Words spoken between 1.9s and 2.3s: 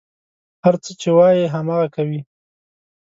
کوي.